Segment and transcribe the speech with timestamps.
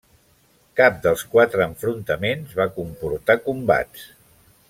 [0.79, 4.09] Cap dels quatre enfrontaments va comportar combats.